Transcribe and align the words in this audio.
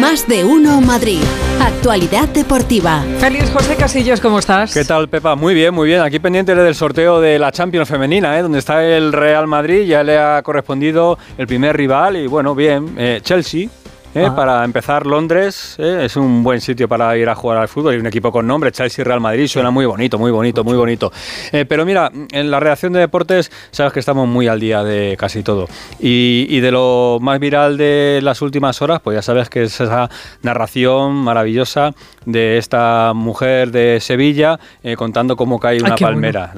Más 0.00 0.26
de 0.26 0.42
uno 0.44 0.80
Madrid. 0.80 1.20
Actualidad 1.60 2.26
deportiva. 2.28 3.02
Feliz 3.18 3.50
José 3.50 3.76
Casillos, 3.76 4.20
¿cómo 4.20 4.38
estás? 4.38 4.72
¿Qué 4.72 4.84
tal, 4.84 5.08
Pepa? 5.08 5.34
Muy 5.34 5.52
bien, 5.54 5.74
muy 5.74 5.86
bien. 5.86 6.00
Aquí 6.00 6.18
pendiente 6.18 6.54
del 6.54 6.74
sorteo 6.74 7.20
de 7.20 7.38
la 7.38 7.52
Champions 7.52 7.88
femenina, 7.88 8.38
¿eh? 8.38 8.42
donde 8.42 8.58
está 8.58 8.82
el 8.84 9.12
Real 9.12 9.46
Madrid. 9.46 9.84
Ya 9.84 10.02
le 10.02 10.18
ha 10.18 10.42
correspondido 10.42 11.18
el 11.36 11.46
primer 11.46 11.76
rival 11.76 12.16
y 12.16 12.26
bueno, 12.26 12.54
bien, 12.54 12.94
eh, 12.96 13.20
Chelsea 13.22 13.68
¿eh? 14.14 14.30
Para 14.34 14.64
empezar, 14.64 15.06
Londres 15.06 15.76
¿eh? 15.78 16.02
es 16.04 16.16
un 16.16 16.42
buen 16.42 16.60
sitio 16.60 16.88
para 16.88 17.16
ir 17.16 17.28
a 17.28 17.34
jugar 17.34 17.58
al 17.58 17.68
fútbol. 17.68 17.94
Hay 17.94 18.00
un 18.00 18.06
equipo 18.06 18.32
con 18.32 18.46
nombre, 18.46 18.72
Chelsea 18.72 19.04
Real 19.04 19.20
Madrid, 19.20 19.46
suena 19.46 19.70
muy 19.70 19.86
bonito, 19.86 20.18
muy 20.18 20.30
bonito, 20.30 20.64
muy 20.64 20.76
bonito. 20.76 21.12
Eh, 21.52 21.64
pero 21.64 21.84
mira, 21.84 22.10
en 22.32 22.50
la 22.50 22.60
redacción 22.60 22.92
de 22.92 23.00
deportes 23.00 23.50
sabes 23.70 23.92
que 23.92 24.00
estamos 24.00 24.28
muy 24.28 24.48
al 24.48 24.60
día 24.60 24.82
de 24.82 25.16
casi 25.18 25.42
todo. 25.42 25.68
Y, 25.98 26.60
de 26.62 26.70
lo 26.70 27.18
más 27.20 27.40
viral 27.40 27.76
de 27.76 28.20
las 28.22 28.40
últimas 28.40 28.82
horas, 28.82 29.00
pues 29.02 29.16
ya 29.16 29.22
sabes 29.22 29.48
que 29.48 29.64
es 29.64 29.80
esa 29.80 30.08
narración 30.42 31.14
maravillosa 31.14 31.92
de 32.24 32.56
esta 32.58 33.12
mujer 33.14 33.72
de 33.72 33.98
Sevilla 34.00 34.60
contando 34.96 35.34
cómo 35.36 35.58
cae 35.58 35.80
una 35.82 35.96
palmera. 35.96 36.52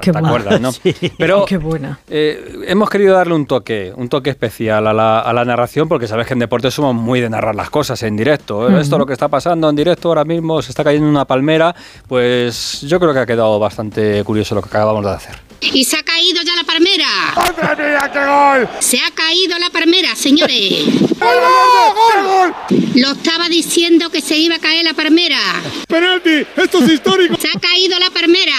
¿Te 0.00 0.10
acuerdas, 0.10 0.60
no? 0.60 0.70
Pero 1.18 1.44
qué 1.44 1.56
buena. 1.56 1.98
hemos 2.08 2.88
querido 2.88 3.14
darle 3.14 3.34
un 3.34 3.46
toque, 3.46 3.92
un 3.96 4.08
toque 4.08 4.30
especial 4.30 4.86
a 4.86 4.92
la, 4.92 5.18
a 5.18 5.32
la 5.32 5.44
narración, 5.44 5.88
porque 5.88 6.06
sabes 6.06 6.26
que 6.26 6.34
en 6.34 6.38
deportes 6.38 6.74
somos 6.74 6.97
muy 6.98 7.20
de 7.20 7.30
narrar 7.30 7.54
las 7.54 7.70
cosas 7.70 8.02
en 8.02 8.16
directo. 8.16 8.68
¿eh? 8.68 8.80
Esto 8.80 8.98
lo 8.98 9.06
que 9.06 9.12
está 9.12 9.28
pasando 9.28 9.68
en 9.68 9.76
directo 9.76 10.08
ahora 10.08 10.24
mismo, 10.24 10.60
se 10.62 10.70
está 10.70 10.84
cayendo 10.84 11.08
una 11.08 11.24
palmera, 11.24 11.74
pues 12.06 12.82
yo 12.82 12.98
creo 13.00 13.12
que 13.12 13.20
ha 13.20 13.26
quedado 13.26 13.58
bastante 13.58 14.22
curioso 14.24 14.54
lo 14.54 14.62
que 14.62 14.68
acabamos 14.68 15.04
de 15.04 15.10
hacer. 15.10 15.47
Y 15.60 15.84
se 15.84 15.96
ha 15.96 16.02
caído 16.02 16.42
ya 16.42 16.54
la 16.54 16.64
palmera. 16.64 17.06
¡Madre 17.34 17.90
mía, 17.90 18.10
qué 18.12 18.24
gol! 18.24 18.68
Se 18.80 19.00
ha 19.00 19.10
caído 19.10 19.58
la 19.58 19.70
palmera, 19.70 20.14
señores. 20.14 20.84
¡Gol, 21.18 22.24
gol, 22.24 22.54
Lo 22.94 23.10
estaba 23.12 23.48
diciendo 23.48 24.08
que 24.10 24.20
se 24.20 24.36
iba 24.36 24.56
a 24.56 24.58
caer 24.60 24.84
la 24.84 24.94
palmera. 24.94 25.38
¡Penalti! 25.88 26.46
¡Esto 26.56 26.78
es 26.84 26.90
histórico! 26.90 27.36
Se 27.40 27.48
ha 27.48 27.58
caído 27.60 27.98
la 27.98 28.10
palmera. 28.10 28.54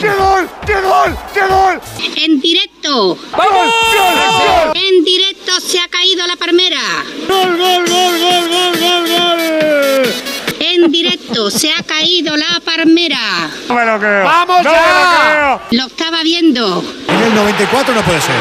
¡Qué 0.00 0.08
gol! 0.10 0.48
¡Qué 0.66 0.74
gol! 0.74 1.16
¡Qué 1.32 1.40
gol! 1.40 1.80
En 2.16 2.40
directo. 2.40 3.18
¡Vamos! 3.32 3.72
¡Gol! 3.94 4.76
En 4.76 5.04
directo 5.04 5.58
se 5.60 5.80
ha 5.80 5.88
caído 5.88 6.26
la 6.26 6.36
palmera. 6.36 6.80
¡Gol, 7.28 7.56
gol, 7.56 7.84
gol, 7.88 8.18
gol, 8.18 8.48
gol, 8.48 8.78
gol, 8.78 9.08
gol! 9.08 10.41
En 10.64 10.92
directo 10.92 11.50
se 11.50 11.72
ha 11.72 11.82
caído 11.82 12.36
la 12.36 12.60
palmera. 12.64 13.50
No 13.68 13.74
me 13.74 13.84
lo 13.84 13.98
creo. 13.98 14.24
¡Vamos 14.24 14.62
no 14.62 14.70
ya! 14.70 15.60
Me 15.70 15.76
lo, 15.76 15.82
lo 15.82 15.88
estaba 15.88 16.22
viendo. 16.22 16.84
En 17.08 17.20
el 17.20 17.34
94 17.34 17.92
no 17.92 18.00
puede 18.02 18.20
ser. 18.20 18.36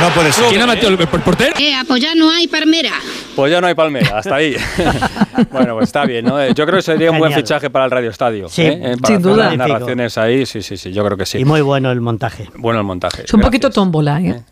No 0.00 0.08
puede 0.10 0.32
ser. 0.32 0.44
¿Quién 0.50 0.62
ha 0.62 0.66
metido 0.68 0.90
el 0.90 0.98
portero? 1.08 1.52
Eh, 1.58 1.74
pues 1.88 2.00
ya 2.00 2.14
no 2.14 2.30
hay 2.30 2.46
palmera. 2.46 2.92
Pues 3.34 3.50
ya 3.50 3.60
no 3.60 3.66
hay 3.66 3.74
palmera, 3.74 4.18
hasta 4.18 4.36
ahí. 4.36 4.54
bueno, 5.50 5.74
pues 5.74 5.88
está 5.88 6.04
bien, 6.04 6.26
¿no? 6.26 6.46
Yo 6.48 6.64
creo 6.64 6.76
que 6.76 6.82
sería 6.82 7.10
un 7.10 7.18
buen 7.18 7.32
fichaje 7.32 7.70
para 7.70 7.86
el 7.86 7.90
Radio 7.90 8.10
Estadio. 8.10 8.48
Sí, 8.48 8.62
¿eh? 8.62 8.96
para 9.00 9.14
sin 9.14 9.22
duda. 9.22 9.46
Las 9.46 9.56
narraciones 9.56 10.16
ahí, 10.18 10.46
sí, 10.46 10.62
sí, 10.62 10.76
sí, 10.76 10.92
yo 10.92 11.04
creo 11.04 11.16
que 11.16 11.26
sí. 11.26 11.38
Y 11.38 11.44
muy 11.44 11.60
bueno 11.60 11.90
el 11.90 12.00
montaje. 12.00 12.48
Bueno 12.54 12.78
el 12.78 12.86
montaje. 12.86 13.24
Es 13.24 13.34
un 13.34 13.40
poquito 13.40 13.68
tómbola, 13.68 14.20
¿eh? 14.20 14.42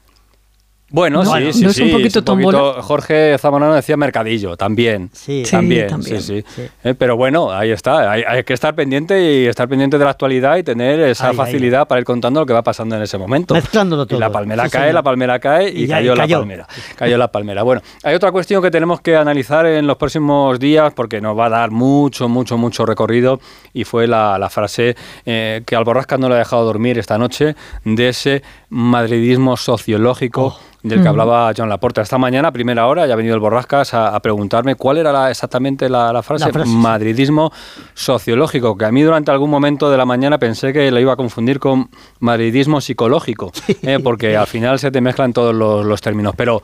Bueno, 0.90 1.24
sí, 1.24 1.52
sí, 1.52 1.64
¿no 1.64 1.72
sí. 1.72 1.82
Es 1.82 1.92
un 1.92 1.98
poquito, 1.98 2.22
tómbola? 2.22 2.82
Jorge 2.82 3.36
Zamorano 3.38 3.74
decía 3.74 3.96
mercadillo, 3.96 4.56
también. 4.56 5.10
Sí, 5.12 5.42
también. 5.50 6.02
Sí, 6.02 6.20
sí. 6.20 6.44
Eh, 6.84 6.94
pero 6.94 7.16
bueno, 7.16 7.50
ahí 7.50 7.70
está. 7.70 8.12
Hay, 8.12 8.44
que 8.44 8.52
estar 8.52 8.74
pendiente 8.74 9.20
y 9.20 9.46
estar 9.46 9.66
pendiente 9.66 9.96
de 9.98 10.04
la 10.04 10.10
actualidad 10.10 10.56
y 10.56 10.62
tener 10.62 11.00
esa 11.00 11.32
facilidad 11.32 11.88
para 11.88 12.00
ir 12.00 12.04
contando 12.04 12.40
lo 12.40 12.46
que 12.46 12.52
va 12.52 12.62
pasando 12.62 12.96
en 12.96 13.02
ese 13.02 13.16
momento. 13.16 13.54
Mezclándolo 13.54 14.06
todo. 14.06 14.18
Y 14.18 14.20
la 14.20 14.30
palmera 14.30 14.68
cae, 14.68 14.92
la 14.92 15.02
palmera 15.02 15.38
cae 15.38 15.70
y, 15.70 15.88
cayó, 15.88 16.14
la 16.14 16.28
palmera. 16.28 16.66
Cayó 16.96 17.16
la 17.16 17.32
palmera. 17.32 17.62
Bueno, 17.62 17.80
hay 18.02 18.14
otra 18.14 18.30
cuestión 18.30 18.62
que 18.62 18.70
tenemos 18.70 19.00
que 19.00 19.16
analizar 19.16 19.64
en 19.64 19.86
los 19.86 19.96
próximos 19.96 20.60
días 20.60 20.92
porque 20.94 21.20
nos 21.20 21.36
va 21.36 21.46
a 21.46 21.50
dar 21.50 21.70
mucho, 21.70 22.28
mucho, 22.28 22.58
mucho 22.58 22.84
recorrido 22.84 23.40
y 23.72 23.84
fue 23.84 24.06
la, 24.06 24.48
frase 24.50 24.94
eh, 25.24 25.62
que 25.64 25.74
Alborrasca 25.74 26.18
no 26.18 26.28
le 26.28 26.34
ha 26.34 26.38
dejado 26.38 26.64
dormir 26.64 26.98
esta 26.98 27.16
noche 27.16 27.56
de 27.84 28.08
ese 28.10 28.42
madridismo 28.68 29.56
sociológico. 29.56 30.46
Oh 30.46 30.74
del 30.84 31.02
que 31.02 31.08
hablaba 31.08 31.50
John 31.56 31.68
Laporta. 31.68 32.02
Esta 32.02 32.18
mañana, 32.18 32.48
a 32.48 32.52
primera 32.52 32.86
hora, 32.86 33.06
ya 33.06 33.14
ha 33.14 33.16
venido 33.16 33.34
el 33.34 33.40
Borrascas 33.40 33.94
a, 33.94 34.20
preguntarme 34.20 34.76
cuál 34.76 34.98
era 34.98 35.30
exactamente 35.30 35.88
la, 35.88 36.22
frase, 36.22 36.52
madridismo 36.66 37.50
sociológico, 37.94 38.76
que 38.76 38.84
a 38.84 38.92
mí 38.92 39.02
durante 39.02 39.30
algún 39.30 39.50
momento 39.50 39.90
de 39.90 39.96
la 39.96 40.04
mañana 40.04 40.38
pensé 40.38 40.72
que 40.72 40.90
lo 40.90 41.00
iba 41.00 41.14
a 41.14 41.16
confundir 41.16 41.58
con 41.58 41.88
madridismo 42.20 42.82
psicológico, 42.82 43.50
eh, 43.82 43.98
porque 44.02 44.36
al 44.36 44.46
final 44.46 44.78
se 44.78 44.90
te 44.90 45.00
mezclan 45.00 45.32
todos 45.32 45.54
los, 45.54 45.86
los 45.86 46.00
términos. 46.02 46.34
Pero 46.36 46.62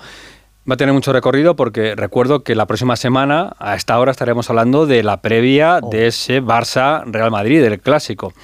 Va 0.69 0.75
a 0.75 0.77
tener 0.77 0.93
mucho 0.93 1.13
recorrido 1.13 1.57
porque 1.57 1.95
recuerdo 1.97 2.45
que 2.45 2.55
la 2.55 2.67
próxima 2.67 2.95
semana, 2.95 3.55
a 3.59 3.75
esta 3.77 3.99
hora, 3.99 4.11
estaremos 4.11 4.51
hablando 4.51 4.87
de 4.87 5.03
la 5.03 5.23
previa 5.23 5.81
oh. 5.83 5.89
de 5.89 6.09
ese 6.09 6.43
Barça-Real 6.43 7.31
Madrid, 7.31 7.63
del 7.63 7.81
clásico. 7.81 8.35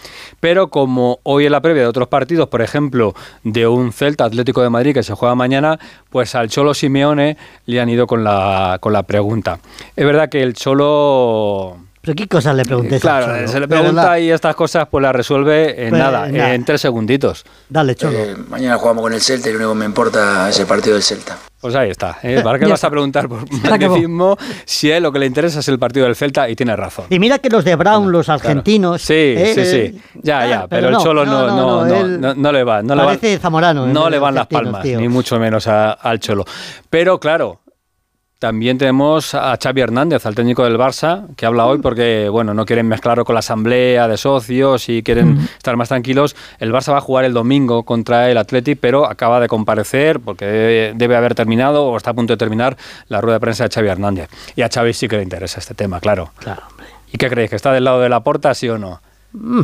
Pero 0.40 0.68
como 0.68 1.20
hoy 1.24 1.44
es 1.44 1.50
la 1.50 1.60
previa 1.60 1.82
de 1.82 1.88
otros 1.88 2.08
partidos, 2.08 2.48
por 2.48 2.62
ejemplo, 2.62 3.14
de 3.44 3.66
un 3.66 3.92
Celta 3.92 4.24
Atlético 4.24 4.62
de 4.62 4.70
Madrid 4.70 4.94
que 4.94 5.02
se 5.02 5.12
juega 5.12 5.34
mañana, 5.34 5.78
pues 6.08 6.34
al 6.34 6.48
Cholo 6.48 6.72
Simeone 6.72 7.36
le 7.66 7.80
han 7.80 7.88
ido 7.90 8.06
con 8.06 8.24
la, 8.24 8.78
con 8.80 8.94
la 8.94 9.02
pregunta. 9.02 9.58
Es 9.94 10.06
verdad 10.06 10.30
que 10.30 10.42
el 10.42 10.54
Cholo 10.54 11.76
¿Pero 12.06 12.14
qué 12.14 12.28
cosas 12.28 12.54
le 12.54 12.64
pregunté? 12.64 13.00
Claro, 13.00 13.48
se 13.48 13.58
le 13.58 13.66
pregunta 13.66 14.20
y 14.20 14.30
estas 14.30 14.54
cosas 14.54 14.86
pues 14.88 15.02
las 15.02 15.12
resuelve 15.12 15.86
en 15.86 15.90
pues, 15.90 16.00
nada, 16.00 16.54
en 16.54 16.64
tres 16.64 16.80
segunditos. 16.80 17.44
Dale, 17.68 17.96
Cholo. 17.96 18.16
Eh, 18.16 18.36
mañana 18.48 18.78
jugamos 18.78 19.02
con 19.02 19.12
el 19.12 19.20
Celta 19.20 19.48
y 19.48 19.52
lo 19.52 19.58
único 19.58 19.72
que 19.72 19.78
me 19.80 19.84
importa 19.86 20.48
es 20.48 20.60
el 20.60 20.66
partido 20.66 20.94
del 20.94 21.02
Celta. 21.02 21.36
Pues 21.66 21.74
ahí 21.74 21.90
está. 21.90 22.18
¿eh? 22.22 22.40
¿Para 22.44 22.60
qué 22.60 22.66
vas 22.66 22.84
a 22.84 22.90
preguntar 22.90 23.28
por 23.28 23.40
magnetismo 23.68 24.36
si 24.64 24.88
él 24.88 25.02
lo 25.02 25.10
que 25.10 25.18
le 25.18 25.26
interesa 25.26 25.58
es 25.58 25.66
el 25.66 25.80
partido 25.80 26.06
del 26.06 26.14
Celta 26.14 26.48
y 26.48 26.54
tiene 26.54 26.76
razón? 26.76 27.06
Y 27.10 27.18
mira 27.18 27.40
que 27.40 27.50
los 27.50 27.64
de 27.64 27.74
Brown, 27.74 28.12
los 28.12 28.28
argentinos... 28.28 29.02
Sí, 29.02 29.14
¿eh? 29.14 29.52
sí, 29.52 29.64
sí. 29.64 30.00
Ya, 30.22 30.46
ya, 30.46 30.68
pero, 30.68 30.90
el 30.90 30.96
Cholo 30.98 31.26
no, 31.26 31.48
no, 31.48 31.84
no, 31.84 32.34
no, 32.34 32.52
le 32.52 32.62
va. 32.62 32.82
No 32.82 32.94
parece 32.94 33.26
le 33.26 33.32
van, 33.32 33.40
Zamorano. 33.40 33.86
No 33.88 34.08
le 34.08 34.20
van 34.20 34.36
las 34.36 34.46
palmas, 34.46 34.84
ni 34.84 35.08
mucho 35.08 35.40
menos 35.40 35.66
al 35.66 36.20
Cholo. 36.20 36.44
Pero 36.88 37.18
claro, 37.18 37.62
también 38.38 38.76
tenemos 38.76 39.34
a 39.34 39.56
Xavi 39.56 39.80
Hernández, 39.80 40.26
al 40.26 40.34
técnico 40.34 40.64
del 40.64 40.76
Barça, 40.76 41.26
que 41.36 41.46
habla 41.46 41.64
hoy 41.66 41.78
porque 41.78 42.28
bueno, 42.28 42.52
no 42.52 42.66
quieren 42.66 42.86
mezclarlo 42.86 43.24
con 43.24 43.34
la 43.34 43.38
asamblea 43.38 44.08
de 44.08 44.18
socios 44.18 44.90
y 44.90 45.02
quieren 45.02 45.38
estar 45.56 45.76
más 45.76 45.88
tranquilos. 45.88 46.36
El 46.58 46.70
Barça 46.70 46.92
va 46.92 46.98
a 46.98 47.00
jugar 47.00 47.24
el 47.24 47.32
domingo 47.32 47.84
contra 47.84 48.30
el 48.30 48.36
Atleti, 48.36 48.74
pero 48.74 49.06
acaba 49.06 49.40
de 49.40 49.48
comparecer 49.48 50.20
porque 50.20 50.92
debe, 50.94 51.16
haber 51.16 51.34
terminado 51.34 51.86
o 51.86 51.96
está 51.96 52.10
a 52.10 52.14
punto 52.14 52.34
de 52.34 52.36
terminar 52.36 52.76
la 53.08 53.22
rueda 53.22 53.36
de 53.36 53.40
prensa 53.40 53.64
de 53.64 53.70
Xavi 53.74 53.88
Hernández. 53.88 54.28
Y 54.54 54.60
a 54.60 54.68
Xavi 54.68 54.92
sí 54.92 55.08
que 55.08 55.16
le 55.16 55.22
interesa 55.22 55.58
este 55.58 55.74
tema, 55.74 55.98
claro. 56.00 56.30
Claro, 56.38 56.62
¿Y 57.10 57.16
qué 57.16 57.30
creéis? 57.30 57.48
¿Que 57.48 57.56
está 57.56 57.72
del 57.72 57.84
lado 57.84 58.00
de 58.00 58.10
la 58.10 58.20
porta, 58.20 58.52
sí 58.52 58.68
o 58.68 58.76
no? 58.76 59.00
Mm, 59.32 59.62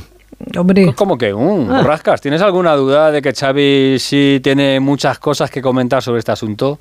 hombre. 0.57 0.95
¿Cómo 0.95 1.19
que? 1.19 1.35
un 1.35 1.71
uh, 1.71 1.83
Rascas, 1.83 2.23
¿tienes 2.23 2.41
alguna 2.41 2.75
duda 2.75 3.11
de 3.11 3.21
que 3.21 3.35
Xavi 3.35 3.99
sí 3.99 4.41
tiene 4.43 4.81
muchas 4.81 5.19
cosas 5.19 5.51
que 5.51 5.61
comentar 5.61 6.03
sobre 6.03 6.21
este 6.21 6.33
asunto? 6.33 6.79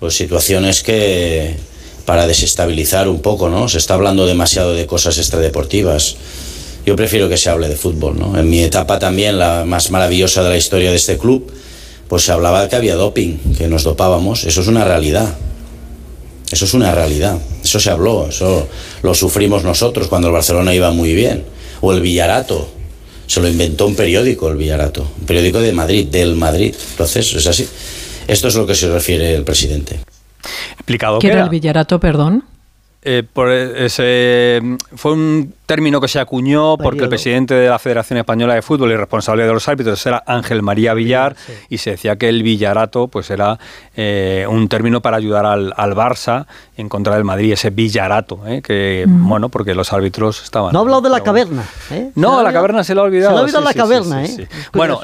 Pues 0.00 0.14
situaciones 0.14 0.82
que 0.82 1.54
para 2.06 2.26
desestabilizar 2.26 3.06
un 3.08 3.20
poco, 3.20 3.48
¿no? 3.48 3.68
Se 3.68 3.78
está 3.78 3.94
hablando 3.94 4.26
demasiado 4.26 4.74
de 4.74 4.86
cosas 4.86 5.18
extradeportivas. 5.18 6.16
Yo 6.84 6.96
prefiero 6.96 7.28
que 7.28 7.36
se 7.36 7.50
hable 7.50 7.68
de 7.68 7.76
fútbol, 7.76 8.18
¿no? 8.18 8.36
En 8.38 8.48
mi 8.48 8.62
etapa 8.62 8.98
también, 8.98 9.38
la 9.38 9.64
más 9.64 9.90
maravillosa 9.90 10.42
de 10.42 10.48
la 10.48 10.56
historia 10.56 10.90
de 10.90 10.96
este 10.96 11.18
club, 11.18 11.52
pues 12.08 12.24
se 12.24 12.32
hablaba 12.32 12.68
que 12.68 12.74
había 12.74 12.96
doping, 12.96 13.36
que 13.56 13.68
nos 13.68 13.84
dopábamos. 13.84 14.44
Eso 14.44 14.62
es 14.62 14.66
una 14.66 14.84
realidad. 14.84 15.36
Eso 16.50 16.64
es 16.64 16.74
una 16.74 16.92
realidad. 16.92 17.38
Eso 17.62 17.78
se 17.78 17.90
habló, 17.90 18.28
eso 18.28 18.66
lo 19.02 19.14
sufrimos 19.14 19.62
nosotros 19.62 20.08
cuando 20.08 20.28
el 20.28 20.34
Barcelona 20.34 20.74
iba 20.74 20.90
muy 20.90 21.14
bien. 21.14 21.44
O 21.82 21.92
el 21.92 22.00
Villarato. 22.00 22.68
Se 23.26 23.40
lo 23.40 23.48
inventó 23.48 23.86
un 23.86 23.94
periódico, 23.94 24.48
el 24.48 24.56
Villarato. 24.56 25.06
Un 25.20 25.26
periódico 25.26 25.60
de 25.60 25.72
Madrid, 25.72 26.06
del 26.06 26.34
Madrid. 26.34 26.74
Entonces, 26.90 27.32
es 27.34 27.46
así. 27.46 27.68
Esto 28.26 28.48
es 28.48 28.54
lo 28.54 28.66
que 28.66 28.74
se 28.74 28.92
refiere 28.92 29.34
el 29.34 29.44
presidente. 29.44 30.00
Explicado. 30.74 31.18
¿Qué 31.18 31.28
era 31.28 31.44
el 31.44 31.48
Villarato, 31.48 32.00
perdón? 32.00 32.44
Eh, 33.02 33.22
por 33.30 33.50
ese, 33.50 34.60
fue 34.94 35.12
un 35.12 35.54
término 35.70 36.00
que 36.00 36.08
se 36.08 36.18
acuñó 36.18 36.76
porque 36.76 37.04
el 37.04 37.08
presidente 37.08 37.54
de 37.54 37.68
la 37.68 37.78
Federación 37.78 38.18
Española 38.18 38.54
de 38.54 38.62
Fútbol 38.62 38.90
y 38.90 38.96
responsable 38.96 39.44
de 39.44 39.52
los 39.52 39.68
árbitros 39.68 40.04
era 40.04 40.20
Ángel 40.26 40.62
María 40.62 40.94
Villar 40.94 41.36
y 41.68 41.78
se 41.78 41.92
decía 41.92 42.16
que 42.16 42.28
el 42.28 42.42
Villarato 42.42 43.06
pues 43.06 43.30
era 43.30 43.56
eh, 43.94 44.46
un 44.48 44.68
término 44.68 45.00
para 45.00 45.16
ayudar 45.16 45.46
al, 45.46 45.72
al, 45.76 45.94
Barça 45.94 46.46
en 46.76 46.88
contra 46.88 47.14
del 47.14 47.22
Madrid, 47.22 47.52
ese 47.52 47.70
Villarato, 47.70 48.40
eh, 48.48 48.62
que 48.62 49.04
bueno, 49.06 49.48
porque 49.48 49.76
los 49.76 49.92
árbitros 49.92 50.42
estaban... 50.42 50.72
No 50.72 50.80
ha 50.80 50.82
hablado 50.82 51.02
de 51.02 51.10
la 51.10 51.20
caverna. 51.20 51.62
No, 52.16 52.42
la 52.42 52.52
caverna 52.52 52.82
se 52.82 52.96
lo 52.96 53.02
ha 53.02 53.04
olvidado. 53.04 53.30
Se 53.30 53.34
lo 53.34 53.38
ha 53.38 53.42
olvidado 53.42 53.64
la 53.64 53.74
caverna. 53.74 54.24
bueno, 54.72 55.00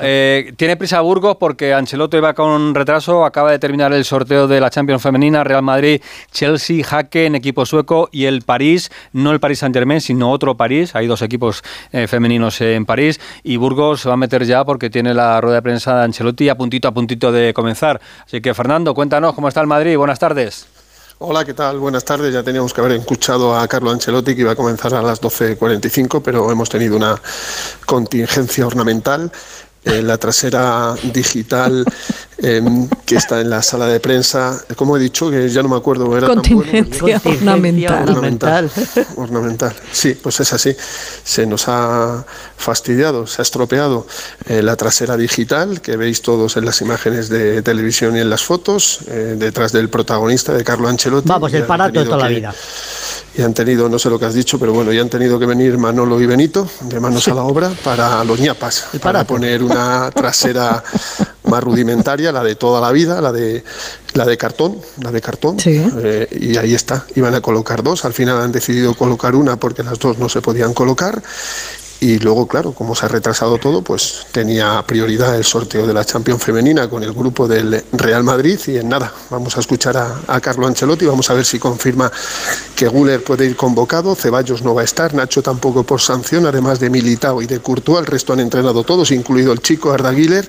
tiene 0.57 0.77
prisa 0.77 1.01
Burgos 1.01 1.37
porque 1.39 1.75
Ancelotti 1.75 2.19
va 2.19 2.35
con 2.35 2.75
retraso, 2.75 3.25
acaba 3.25 3.53
de 3.53 3.61
terminar 3.61 3.93
el 3.93 4.05
sorteo 4.05 4.49
de 4.49 4.61
la 4.61 4.71
Champions 4.71 5.01
Femenina, 5.01 5.45
Real 5.45 5.63
Madrid, 5.63 6.03
Chelsea, 6.33 6.83
Jaque 6.83 7.27
en 7.27 7.37
equipo 7.37 7.65
sueco 7.65 8.09
y 8.11 8.25
el 8.25 8.43
París, 8.43 8.91
no 9.13 9.31
el 9.31 9.39
París 9.39 9.61
Saint-Germain, 9.61 10.01
sino 10.01 10.33
otro 10.33 10.56
París. 10.57 10.95
Hay 10.95 11.07
dos 11.07 11.23
equipos 11.23 11.63
eh, 11.93 12.07
femeninos 12.07 12.61
en 12.61 12.87
París 12.87 13.21
y 13.43 13.57
Burgos 13.57 14.03
se 14.03 14.09
va 14.09 14.15
a 14.15 14.17
meter 14.17 14.45
ya 14.45 14.65
porque 14.65 14.91
tiene 14.91 15.15
la 15.15 15.41
rueda 15.41 15.57
de 15.57 15.63
prensa 15.63 15.97
de 15.97 16.05
Ancelotti 16.05 16.49
a 16.49 16.57
puntito 16.57 16.89
a 16.89 16.93
puntito 16.93 17.33
de 17.33 17.53
comenzar. 17.55 18.01
Así 18.25 18.41
que 18.41 18.55
Fernando, 18.55 18.95
cuéntanos 18.95 19.35
cómo 19.35 19.49
está 19.49 19.61
el 19.61 19.67
Madrid. 19.67 19.97
Buenas 19.97 20.19
tardes. 20.19 20.67
Hola, 21.19 21.47
¿qué 21.47 21.55
tal? 21.55 21.79
Buenas 21.79 22.05
tardes. 22.05 22.35
Ya 22.35 22.43
teníamos 22.43 22.75
que 22.75 22.83
haber 22.83 22.93
escuchado 22.93 23.59
a 23.59 23.67
Carlo 23.67 23.91
Ancelotti 23.91 24.35
que 24.35 24.43
iba 24.43 24.53
a 24.53 24.57
comenzar 24.57 24.93
a 24.93 25.01
las 25.01 25.23
12.45, 25.23 26.21
pero 26.23 26.53
hemos 26.53 26.69
tenido 26.69 26.95
una 26.95 27.17
contingencia 27.87 28.67
ornamental 28.67 29.33
la 29.87 30.19
trasera 30.19 30.95
digital 31.13 31.85
em, 32.39 32.89
que 33.05 33.17
está 33.17 33.41
en 33.41 33.51
la 33.51 33.63
sala 33.63 33.87
de 33.87 34.01
prensa. 34.01 34.61
Como 34.75 34.97
he 34.97 35.01
dicho, 35.01 35.31
que 35.31 35.49
ya 35.49 35.63
no 35.63 35.69
me 35.69 35.77
acuerdo. 35.77 36.17
Era 36.17 36.27
Contingencia 36.27 37.21
ornamental. 37.25 38.09
ornamental. 38.09 38.71
Ornamental. 39.17 39.75
Sí, 39.93 40.19
pues 40.21 40.41
es 40.41 40.53
así. 40.53 40.77
Se 41.25 41.47
nos 41.47 41.69
ha 41.69 42.25
fastidiado, 42.57 43.27
se 43.27 43.41
ha 43.41 43.45
estropeado 43.45 44.07
eh, 44.49 44.63
la 44.63 44.77
trasera 44.77 45.17
digital 45.17 45.81
que 45.81 45.97
veis 45.97 46.21
todos 46.23 46.57
en 46.57 46.65
las 46.65 46.81
imágenes 46.81 47.29
de 47.29 47.63
televisión 47.63 48.17
y 48.17 48.21
en 48.21 48.31
las 48.31 48.43
fotos, 48.43 49.01
eh, 49.09 49.37
detrás 49.39 49.73
del 49.73 49.89
protagonista, 49.89 50.53
de 50.53 50.65
Carlo 50.65 50.89
Ancelotti. 50.89 51.29
Vamos, 51.29 51.53
el 51.55 51.65
parato 51.65 52.01
de 52.01 52.05
toda 52.05 52.19
la 52.19 52.29
vida 52.29 52.55
y 53.37 53.43
han 53.43 53.53
tenido, 53.53 53.89
no 53.89 53.99
sé 53.99 54.09
lo 54.09 54.19
que 54.19 54.25
has 54.25 54.35
dicho, 54.35 54.59
pero 54.59 54.73
bueno, 54.73 54.93
ya 54.93 55.03
han 55.03 55.11
tenido 55.11 55.39
que 55.39 55.47
venir 55.47 55.77
Manolo 55.77 56.21
y 56.21 56.27
Benito 56.27 56.69
de 56.83 57.01
manos 57.01 57.29
a 57.29 57.35
la 57.35 57.43
obra 57.43 57.71
para 57.85 58.25
los 58.25 58.41
ñapas, 58.41 58.87
para 59.03 59.25
poner 59.25 59.63
una 59.63 60.11
trasera 60.11 60.83
más 61.45 61.63
rudimentaria, 61.63 62.33
la 62.33 62.43
de 62.43 62.55
toda 62.55 62.81
la 62.81 62.91
vida, 62.93 63.21
la 63.21 63.33
de 63.33 63.63
la 64.15 64.25
de 64.25 64.39
cartón, 64.39 64.81
la 65.03 65.13
de 65.13 65.21
cartón, 65.21 65.59
eh, 65.67 66.29
y 66.41 66.57
ahí 66.57 66.75
está, 66.75 67.05
iban 67.15 67.35
a 67.35 67.43
colocar 67.43 67.83
dos, 67.83 68.07
al 68.07 68.15
final 68.15 68.41
han 68.41 68.53
decidido 68.53 68.95
colocar 68.95 69.35
una 69.35 69.57
porque 69.57 69.83
las 69.83 69.99
dos 69.99 70.19
no 70.19 70.31
se 70.31 70.41
podían 70.41 70.73
colocar 70.73 71.23
y 71.99 72.19
luego, 72.19 72.47
claro, 72.47 72.73
como 72.73 72.95
se 72.95 73.07
ha 73.07 73.09
retrasado 73.09 73.57
todo, 73.57 73.83
pues 73.83 74.27
tenía 74.31 74.83
prioridad 74.87 75.35
el 75.35 75.45
sorteo 75.45 75.87
de 75.87 75.95
la 75.95 76.05
Champions 76.05 76.43
femenina 76.43 76.91
con 76.91 77.03
el 77.03 77.13
grupo 77.13 77.49
del 77.49 77.85
Real 77.93 78.23
Madrid. 78.23 78.61
Y 78.67 78.77
en 78.77 78.89
nada, 78.89 79.13
vamos 79.31 79.57
a 79.57 79.61
escuchar 79.61 79.97
a, 79.97 80.41
Carlo 80.41 80.67
Ancelotti, 80.67 81.07
vamos 81.07 81.31
a 81.31 81.35
ver 81.35 81.45
si 81.45 81.59
confirma 81.59 82.13
que 82.75 82.87
Guller 82.87 83.25
puede 83.25 83.47
ir 83.47 83.57
convocado, 83.57 84.15
Ceballos 84.15 84.63
no 84.63 84.75
va 84.75 84.83
a 84.83 84.85
estar, 84.85 85.15
Nacho 85.15 85.43
tampoco 85.43 85.85
por 85.85 86.01
sanción, 86.01 86.47
además 86.47 86.79
de 86.79 86.91
Militao 86.91 87.41
y 87.41 87.47
de 87.47 87.61
Courtois, 87.61 88.01
el 88.01 88.07
resto 88.07 88.35
han 88.35 88.41
entrenado 88.41 88.85
todos, 88.85 89.11
incluido 89.11 89.53
el 89.53 89.61
chico 89.61 89.91
Arda 89.91 90.13
Güler 90.13 90.49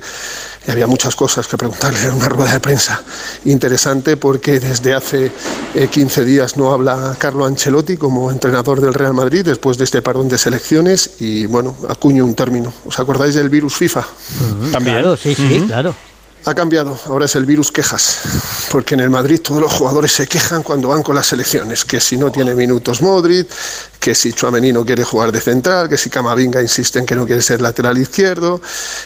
y 0.67 0.71
había 0.71 0.85
muchas 0.85 1.15
cosas 1.15 1.47
que 1.47 1.57
preguntarle 1.57 2.03
en 2.03 2.13
una 2.13 2.27
rueda 2.27 2.53
de 2.53 2.59
prensa 2.59 3.01
interesante 3.45 4.17
porque 4.17 4.59
desde 4.59 4.93
hace 4.93 5.31
15 5.89 6.21
eh, 6.21 6.25
días 6.25 6.57
no 6.57 6.73
habla 6.73 7.15
Carlo 7.17 7.45
Ancelotti 7.45 7.95
como 7.95 8.29
entrenador 8.31 8.81
del 8.81 8.93
Real 8.93 9.13
Madrid 9.13 9.45
después 9.45 9.77
de 9.77 9.85
este 9.85 10.01
parón 10.01 10.27
de 10.27 10.37
selecciones 10.37 11.11
y 11.19 11.45
bueno, 11.45 11.75
acuño 11.87 12.25
un 12.25 12.35
término. 12.35 12.73
¿Os 12.85 12.99
acordáis 12.99 13.35
del 13.35 13.49
virus 13.49 13.75
FIFA? 13.75 14.05
También. 14.71 15.17
sí, 15.17 15.35
sí, 15.35 15.63
claro. 15.67 15.95
Ha 16.45 16.55
cambiado, 16.55 16.97
ahora 17.07 17.25
es 17.25 17.35
el 17.35 17.45
virus 17.45 17.73
quejas, 17.73 18.19
porque 18.71 18.93
en 18.93 19.01
el 19.01 19.09
Madrid 19.09 19.41
todos 19.41 19.59
los 19.59 19.73
jugadores 19.73 20.13
se 20.13 20.27
quejan 20.27 20.63
cuando 20.63 20.87
van 20.87 21.03
con 21.03 21.13
las 21.13 21.27
selecciones, 21.27 21.83
que 21.83 21.99
si 21.99 22.15
no 22.15 22.31
tiene 22.31 22.55
minutos 22.55 23.01
Modric, 23.01 23.49
que 24.07 24.15
si 24.15 24.31
Chuamení 24.31 24.71
no 24.71 24.85
quiere 24.85 25.03
jugar 25.03 25.33
de 25.33 25.41
central, 25.41 25.89
que 25.89 25.97
si 25.97 26.09
Camavinga 26.09 26.61
insiste 26.61 26.97
en 26.97 27.05
que 27.05 27.13
no 27.13 27.25
quiere 27.25 27.41
ser 27.41 27.59
lateral 27.59 27.97
izquierdo, 27.97 28.61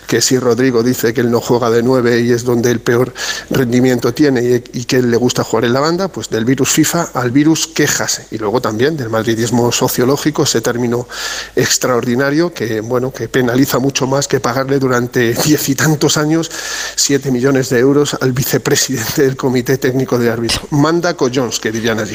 que 0.06 0.22
si 0.22 0.38
Rodrigo 0.38 0.84
dice 0.84 1.12
que 1.12 1.22
él 1.22 1.32
no 1.32 1.42
juega 1.42 1.72
de 1.72 1.82
nueve 1.82 2.20
y 2.20 2.32
es 2.32 2.44
donde 2.44 2.70
el 2.70 2.82
peor 2.82 3.12
rendimiento 3.50 4.14
tiene 4.14 4.62
y, 4.72 4.86
que 4.86 4.98
él 4.98 5.10
le 5.10 5.18
gusta 5.18 5.44
jugar 5.44 5.66
en 5.66 5.74
la 5.74 5.80
banda, 5.80 6.08
pues 6.10 6.30
del 6.30 6.46
virus 6.46 6.70
FIFA 6.70 7.10
al 7.16 7.32
virus 7.32 7.66
quejas 7.66 8.28
y 8.30 8.38
luego 8.38 8.62
también 8.62 8.96
del 8.96 9.10
madridismo 9.10 9.72
sociológico, 9.72 10.44
ese 10.44 10.62
término 10.62 11.08
extraordinario 11.56 12.54
que 12.54 12.82
bueno 12.82 13.12
que 13.12 13.28
penaliza 13.28 13.80
mucho 13.80 14.06
más 14.06 14.28
que 14.28 14.40
pagarle 14.40 14.78
durante 14.78 15.34
diez 15.34 15.68
y 15.68 15.74
tantos 15.74 16.16
años 16.18 16.52
siete 16.96 17.32
millones 17.32 17.70
de 17.70 17.80
euros 17.80 18.16
al 18.22 18.34
vicepresidente 18.34 19.24
del 19.24 19.36
Comité 19.36 19.80
Técnico 19.80 20.20
de 20.20 20.30
Árbitro. 20.30 20.62
Manda 20.70 21.16
Collons, 21.16 21.60
que 21.60 21.72
dirían 21.72 21.98
allí. 21.98 22.14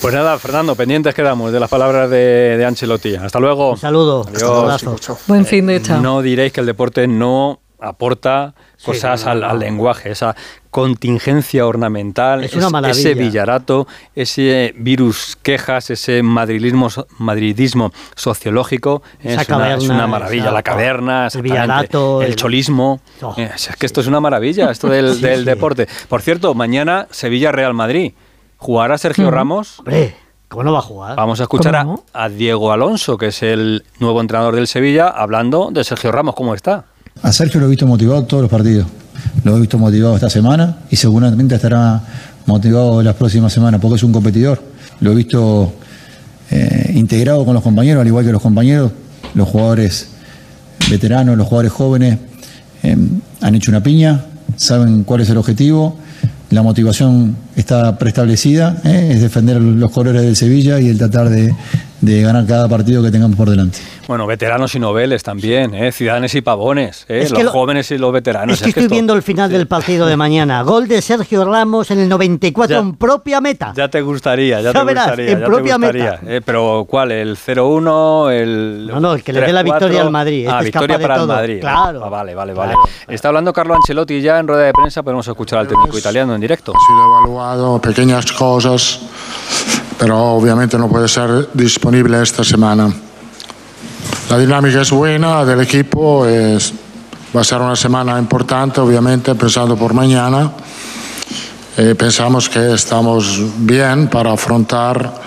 Pues 0.00 0.14
nada, 0.14 0.38
Fernando, 0.38 0.74
pendientes 0.74 1.14
quedamos 1.14 1.52
de 1.52 1.60
las 1.60 1.68
palabras 1.68 1.89
de, 1.92 2.56
de 2.56 2.64
Ancelotti. 2.64 3.14
Hasta 3.16 3.40
luego. 3.40 3.72
Un 3.72 3.78
saludo. 3.78 4.26
Adiós. 4.28 4.82
Buen 5.26 5.44
fin 5.46 5.66
de 5.66 5.82
chao. 5.82 6.00
No 6.00 6.22
diréis 6.22 6.52
que 6.52 6.60
el 6.60 6.66
deporte 6.66 7.06
no 7.06 7.60
aporta 7.80 8.54
cosas 8.84 9.26
al, 9.26 9.58
lenguaje, 9.58 10.10
esa 10.10 10.36
contingencia 10.70 11.66
ornamental, 11.66 12.44
ese 12.44 13.14
villarato, 13.14 13.86
ese 14.14 14.74
virus 14.76 15.36
quejas, 15.42 15.90
ese 15.90 16.22
madridismo, 16.22 16.88
madridismo 17.18 17.92
sociológico, 18.14 19.02
es, 19.20 19.48
una, 19.48 20.06
maravilla, 20.06 20.50
la 20.50 20.62
caverna, 20.62 21.28
el, 21.32 21.42
villarato, 21.42 22.22
el, 22.22 22.36
cholismo, 22.36 23.00
oh, 23.22 23.34
es, 23.36 23.70
que 23.78 23.86
esto 23.86 24.00
es 24.00 24.06
una 24.06 24.20
maravilla, 24.20 24.70
esto 24.70 24.88
del, 24.88 25.20
del 25.22 25.44
deporte. 25.44 25.88
Por 26.08 26.22
cierto, 26.22 26.54
mañana 26.54 27.06
Sevilla-Real 27.10 27.74
Madrid, 27.74 28.12
¿jugará 28.56 28.98
Sergio 28.98 29.30
Ramos? 29.30 29.82
¿Cómo 30.50 30.64
no 30.64 30.72
va 30.72 30.80
a 30.80 30.82
jugar? 30.82 31.14
Vamos 31.14 31.38
a 31.38 31.44
escuchar 31.44 31.86
a, 32.12 32.28
Diego 32.28 32.72
Alonso, 32.72 33.16
que 33.16 33.28
es 33.28 33.40
el 33.44 33.84
nuevo 34.00 34.20
entrenador 34.20 34.56
del 34.56 34.66
Sevilla, 34.66 35.06
hablando 35.06 35.70
de 35.72 35.84
Sergio 35.84 36.10
Ramos, 36.10 36.34
¿cómo 36.34 36.56
está? 36.56 36.86
A 37.22 37.30
Sergio 37.30 37.60
lo 37.60 37.66
he 37.66 37.70
visto 37.70 37.86
motivado 37.86 38.24
todos 38.24 38.42
los 38.42 38.50
partidos. 38.50 38.88
Lo 39.44 39.56
he 39.56 39.60
visto 39.60 39.78
motivado 39.78 40.16
esta 40.16 40.28
semana 40.28 40.78
y 40.90 40.96
seguramente 40.96 41.54
estará 41.54 42.02
motivado 42.46 43.00
las 43.00 43.14
próximas 43.14 43.52
semanas 43.52 43.80
porque 43.80 43.94
es 43.94 44.02
un 44.02 44.10
competidor. 44.10 44.60
Lo 44.98 45.12
he 45.12 45.14
visto 45.14 45.72
eh, 46.50 46.94
integrado 46.96 47.44
con 47.44 47.54
los 47.54 47.62
compañeros, 47.62 48.00
al 48.00 48.08
igual 48.08 48.26
que 48.26 48.32
los 48.32 48.42
compañeros, 48.42 48.90
los 49.34 49.48
jugadores 49.48 50.10
veteranos, 50.90 51.38
los 51.38 51.46
jugadores 51.46 51.70
jóvenes 51.70 52.18
eh, 52.82 52.96
han 53.40 53.54
hecho 53.54 53.70
una 53.70 53.84
piña, 53.84 54.24
saben 54.56 55.04
cuál 55.04 55.20
es 55.20 55.30
el 55.30 55.36
objetivo 55.36 55.96
la 56.50 56.62
motivación 56.62 57.36
está 57.56 57.96
preestablecida, 57.96 58.80
¿eh? 58.84 59.10
es 59.12 59.20
defender 59.20 59.60
los 59.60 59.90
colores 59.90 60.22
del 60.22 60.36
Sevilla 60.36 60.80
y 60.80 60.88
el 60.88 60.98
tratar 60.98 61.28
de, 61.28 61.54
de 62.00 62.22
ganar 62.22 62.46
cada 62.46 62.68
partido 62.68 63.02
que 63.02 63.10
tengamos 63.10 63.36
por 63.36 63.50
delante. 63.50 63.78
Bueno, 64.08 64.26
veteranos 64.26 64.74
y 64.74 64.80
noveles 64.80 65.22
también, 65.22 65.74
¿eh? 65.74 65.92
ciudadanos 65.92 66.34
y 66.34 66.40
pavones, 66.40 67.04
¿eh? 67.08 67.28
los 67.30 67.46
jóvenes 67.46 67.90
y 67.92 67.98
los 67.98 68.12
veteranos. 68.12 68.56
Es 68.56 68.62
que 68.62 68.80
estoy 68.80 68.88
viendo 68.88 69.14
el 69.14 69.22
final 69.22 69.50
del 69.50 69.66
partido 69.68 70.06
de 70.06 70.16
mañana. 70.16 70.62
Gol 70.62 70.88
de 70.88 71.00
Sergio 71.00 71.44
Ramos 71.44 71.90
en 71.90 72.00
el 72.00 72.08
94 72.08 72.78
en 72.78 72.94
propia 72.96 73.40
meta. 73.40 73.72
Ya 73.76 73.88
te 73.88 74.00
gustaría, 74.00 74.60
ya, 74.60 74.72
te 74.72 74.82
gustaría. 74.82 75.30
En 75.30 75.44
propia 75.44 75.78
meta. 75.78 76.20
¿eh? 76.26 76.40
Pero 76.44 76.86
¿cuál? 76.88 77.12
¿El 77.12 77.36
0-1? 77.36 78.32
El 78.32 78.86
no, 78.88 79.00
no, 79.00 79.14
el 79.14 79.22
que 79.22 79.32
le 79.32 79.42
dé 79.42 79.52
la 79.52 79.62
victoria 79.62 80.02
al 80.02 80.10
Madrid. 80.10 80.48
Ah, 80.50 80.60
victoria 80.62 80.98
para 80.98 81.16
el 81.16 81.26
Madrid. 81.26 81.60
Claro. 81.60 82.04
Ah, 82.04 82.08
vale, 82.08 82.34
vale, 82.34 82.52
vale. 82.52 82.74
Está 83.06 83.28
hablando 83.28 83.52
Carlo 83.52 83.74
Ancelotti 83.74 84.20
ya 84.20 84.38
en 84.38 84.48
rueda 84.48 84.64
de 84.64 84.72
prensa, 84.72 85.02
podemos 85.02 85.26
escuchar 85.28 85.60
al 85.60 85.68
técnico 85.68 85.96
italiano 85.98 86.34
en 86.34 86.40
directo. 86.40 86.72
Ha 86.72 86.80
sido 86.86 87.18
evaluado, 87.18 87.80
pequeñas 87.80 88.32
cosas, 88.32 89.00
pero 90.00 90.18
obviamente 90.18 90.78
no 90.78 90.88
puede 90.88 91.06
ser 91.08 91.50
disponible 91.52 92.22
esta 92.22 92.42
semana. 92.42 92.90
La 94.30 94.38
dinámica 94.38 94.80
es 94.80 94.90
buena 94.90 95.44
del 95.44 95.60
equipo, 95.60 96.24
es, 96.24 96.72
va 97.36 97.42
a 97.42 97.44
ser 97.44 97.60
una 97.60 97.76
semana 97.76 98.18
importante, 98.18 98.80
obviamente, 98.80 99.34
pensando 99.34 99.76
por 99.76 99.92
mañana. 99.92 100.52
Eh, 101.76 101.94
pensamos 101.94 102.48
que 102.48 102.72
estamos 102.72 103.42
bien 103.58 104.08
para 104.08 104.32
afrontar 104.32 105.20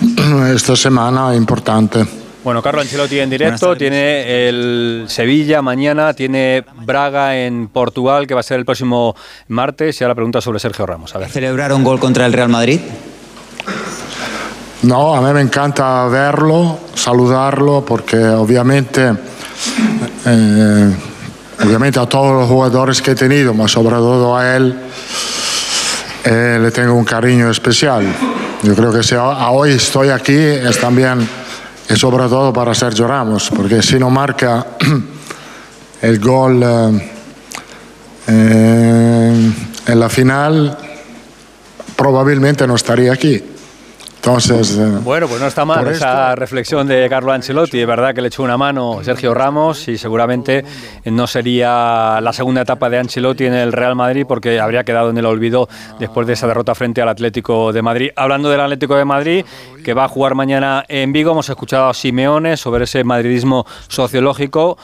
esta 0.54 0.76
semana 0.76 1.34
importante. 1.34 2.06
Bueno, 2.44 2.62
Carlos 2.62 2.84
Ancelotti 2.84 3.18
en 3.18 3.30
directo, 3.30 3.76
tiene 3.76 4.48
el 4.48 5.06
Sevilla 5.08 5.60
mañana, 5.60 6.14
tiene 6.14 6.64
Braga 6.84 7.36
en 7.36 7.66
Portugal, 7.66 8.28
que 8.28 8.34
va 8.34 8.40
a 8.40 8.44
ser 8.44 8.60
el 8.60 8.64
próximo 8.64 9.16
martes, 9.48 10.00
y 10.00 10.04
ahora 10.04 10.14
pregunta 10.14 10.40
sobre 10.40 10.60
Sergio 10.60 10.86
Ramos. 10.86 11.16
A 11.16 11.18
ver. 11.18 11.30
¿Celebrar 11.30 11.72
un 11.72 11.82
gol 11.82 11.98
contra 11.98 12.26
el 12.26 12.32
Real 12.32 12.48
Madrid? 12.48 12.78
No, 14.82 15.14
a 15.14 15.20
mí 15.20 15.30
me 15.34 15.42
encanta 15.42 16.06
verlo, 16.06 16.78
saludarlo, 16.94 17.84
porque 17.84 18.16
obviamente, 18.16 19.12
eh, 20.24 20.96
obviamente 21.62 22.00
a 22.00 22.06
todos 22.06 22.40
los 22.40 22.48
jugadores 22.48 23.02
que 23.02 23.10
he 23.10 23.14
tenido, 23.14 23.52
pero 23.52 23.68
sobre 23.68 23.96
todo 23.96 24.34
a 24.34 24.56
él, 24.56 24.74
eh, 26.24 26.58
le 26.62 26.70
tengo 26.70 26.94
un 26.94 27.04
cariño 27.04 27.50
especial. 27.50 28.06
Yo 28.62 28.74
creo 28.74 28.90
que 28.90 29.02
si 29.02 29.14
hoy 29.16 29.72
estoy 29.72 30.08
aquí 30.08 30.32
es 30.34 30.80
también, 30.80 31.28
y 31.90 31.96
sobre 31.96 32.26
todo 32.28 32.50
para 32.50 32.74
Sergio 32.74 33.06
Ramos, 33.06 33.50
porque 33.54 33.82
si 33.82 33.98
no 33.98 34.08
marca 34.08 34.66
el 36.00 36.18
gol 36.20 36.62
eh, 38.26 39.52
en 39.86 40.00
la 40.00 40.08
final, 40.08 40.78
probablemente 41.96 42.66
no 42.66 42.76
estaría 42.76 43.12
aquí. 43.12 43.49
Entonces, 44.22 44.76
eh, 44.76 44.98
bueno, 45.02 45.26
pues 45.28 45.40
no 45.40 45.46
está 45.46 45.64
mal 45.64 45.88
esa 45.88 46.34
reflexión 46.34 46.86
de 46.86 47.08
Carlo 47.08 47.32
Ancelotti. 47.32 47.80
Es 47.80 47.86
verdad 47.86 48.14
que 48.14 48.20
le 48.20 48.28
echó 48.28 48.42
una 48.42 48.58
mano 48.58 49.00
Sergio 49.02 49.32
Ramos 49.32 49.88
y 49.88 49.96
seguramente 49.96 50.62
no 51.06 51.26
sería 51.26 52.20
la 52.20 52.32
segunda 52.34 52.60
etapa 52.60 52.90
de 52.90 52.98
Ancelotti 52.98 53.46
en 53.46 53.54
el 53.54 53.72
Real 53.72 53.96
Madrid 53.96 54.26
porque 54.28 54.60
habría 54.60 54.84
quedado 54.84 55.08
en 55.08 55.16
el 55.16 55.24
olvido 55.24 55.70
después 55.98 56.26
de 56.26 56.34
esa 56.34 56.46
derrota 56.46 56.74
frente 56.74 57.00
al 57.00 57.08
Atlético 57.08 57.72
de 57.72 57.80
Madrid. 57.80 58.10
Hablando 58.14 58.50
del 58.50 58.60
Atlético 58.60 58.94
de 58.94 59.06
Madrid, 59.06 59.44
que 59.82 59.94
va 59.94 60.04
a 60.04 60.08
jugar 60.08 60.34
mañana 60.34 60.84
en 60.88 61.14
Vigo, 61.14 61.32
hemos 61.32 61.48
escuchado 61.48 61.88
a 61.88 61.94
Simeone 61.94 62.58
sobre 62.58 62.84
ese 62.84 63.02
madridismo 63.04 63.64
sociológico. 63.88 64.76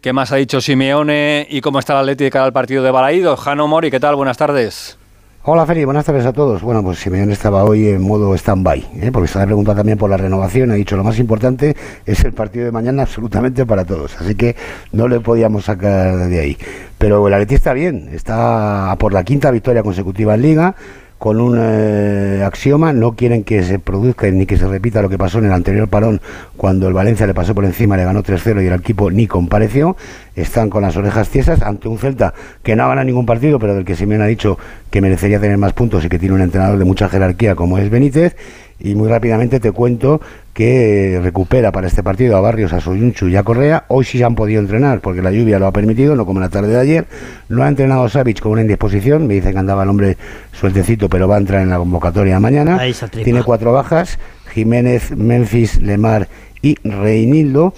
¿Qué 0.00 0.12
más 0.12 0.30
ha 0.30 0.36
dicho 0.36 0.60
Simeone 0.60 1.48
y 1.50 1.60
cómo 1.62 1.80
está 1.80 1.94
el 1.94 1.98
Atlético 1.98 2.26
de 2.26 2.30
cara 2.30 2.44
al 2.44 2.52
partido 2.52 2.84
de 2.84 2.92
Balaído? 2.92 3.36
Jano 3.36 3.66
Mori, 3.66 3.90
¿qué 3.90 3.98
tal? 3.98 4.14
Buenas 4.14 4.36
tardes. 4.36 4.98
Hola 5.46 5.66
Feli, 5.66 5.84
buenas 5.84 6.06
tardes 6.06 6.24
a 6.24 6.32
todos. 6.32 6.62
Bueno, 6.62 6.82
pues 6.82 7.00
Simeone 7.00 7.34
estaba 7.34 7.64
hoy 7.64 7.88
en 7.88 8.00
modo 8.00 8.34
stand-by, 8.34 8.86
¿eh? 9.02 9.10
porque 9.12 9.26
estaba 9.26 9.44
preguntando 9.44 9.80
también 9.80 9.98
por 9.98 10.08
la 10.08 10.16
renovación. 10.16 10.70
Ha 10.70 10.74
dicho 10.74 10.96
lo 10.96 11.04
más 11.04 11.18
importante 11.18 11.76
es 12.06 12.24
el 12.24 12.32
partido 12.32 12.64
de 12.64 12.72
mañana 12.72 13.02
absolutamente 13.02 13.66
para 13.66 13.84
todos. 13.84 14.18
Así 14.18 14.36
que 14.36 14.56
no 14.92 15.06
le 15.06 15.20
podíamos 15.20 15.66
sacar 15.66 16.16
de 16.30 16.40
ahí. 16.40 16.56
Pero 16.96 17.28
el 17.28 17.34
Atleti 17.34 17.56
está 17.56 17.74
bien, 17.74 18.08
está 18.14 18.96
por 18.98 19.12
la 19.12 19.22
quinta 19.22 19.50
victoria 19.50 19.82
consecutiva 19.82 20.34
en 20.34 20.40
Liga 20.40 20.76
con 21.18 21.40
un 21.40 21.58
eh, 21.60 22.42
axioma, 22.44 22.92
no 22.92 23.12
quieren 23.12 23.44
que 23.44 23.62
se 23.62 23.78
produzca 23.78 24.30
ni 24.30 24.46
que 24.46 24.56
se 24.56 24.66
repita 24.66 25.00
lo 25.00 25.08
que 25.08 25.18
pasó 25.18 25.38
en 25.38 25.46
el 25.46 25.52
anterior 25.52 25.88
parón 25.88 26.20
cuando 26.56 26.88
el 26.88 26.94
Valencia 26.94 27.26
le 27.26 27.34
pasó 27.34 27.54
por 27.54 27.64
encima, 27.64 27.96
le 27.96 28.04
ganó 28.04 28.22
3-0 28.22 28.62
y 28.62 28.66
el 28.66 28.72
equipo 28.74 29.10
ni 29.10 29.26
compareció, 29.26 29.96
están 30.36 30.70
con 30.70 30.82
las 30.82 30.96
orejas 30.96 31.28
tiesas 31.28 31.62
ante 31.62 31.88
un 31.88 31.98
Celta 31.98 32.34
que 32.62 32.76
no 32.76 32.88
gana 32.88 33.04
ningún 33.04 33.26
partido, 33.26 33.58
pero 33.58 33.74
del 33.74 33.84
que 33.84 33.96
Simeone 33.96 34.24
ha 34.24 34.28
dicho 34.28 34.58
que 34.90 35.00
merecería 35.00 35.40
tener 35.40 35.56
más 35.56 35.72
puntos 35.72 36.04
y 36.04 36.08
que 36.08 36.18
tiene 36.18 36.34
un 36.34 36.42
entrenador 36.42 36.78
de 36.78 36.84
mucha 36.84 37.08
jerarquía 37.08 37.54
como 37.54 37.78
es 37.78 37.90
Benítez, 37.90 38.36
y 38.84 38.94
muy 38.94 39.08
rápidamente 39.08 39.60
te 39.60 39.72
cuento 39.72 40.20
que 40.52 41.18
recupera 41.22 41.72
para 41.72 41.86
este 41.86 42.02
partido 42.02 42.36
a 42.36 42.42
Barrios, 42.42 42.74
a 42.74 42.82
Soyunchu 42.82 43.28
y 43.28 43.36
a 43.36 43.42
Correa. 43.42 43.86
Hoy 43.88 44.04
sí 44.04 44.18
se 44.18 44.24
han 44.24 44.34
podido 44.34 44.60
entrenar 44.60 45.00
porque 45.00 45.22
la 45.22 45.32
lluvia 45.32 45.58
lo 45.58 45.66
ha 45.66 45.72
permitido, 45.72 46.14
no 46.14 46.26
como 46.26 46.38
la 46.38 46.50
tarde 46.50 46.68
de 46.68 46.80
ayer. 46.80 47.06
No 47.48 47.62
ha 47.62 47.68
entrenado 47.68 48.06
Savic 48.10 48.40
con 48.40 48.52
una 48.52 48.60
indisposición, 48.60 49.26
me 49.26 49.34
dice 49.34 49.52
que 49.52 49.58
andaba 49.58 49.84
el 49.84 49.88
hombre 49.88 50.18
sueltecito, 50.52 51.08
pero 51.08 51.26
va 51.26 51.36
a 51.36 51.38
entrar 51.38 51.62
en 51.62 51.70
la 51.70 51.78
convocatoria 51.78 52.38
mañana. 52.40 52.78
Tiene 53.10 53.42
cuatro 53.42 53.72
bajas, 53.72 54.18
Jiménez, 54.52 55.16
Memphis, 55.16 55.80
Lemar 55.80 56.28
y 56.60 56.76
Reinildo. 56.86 57.72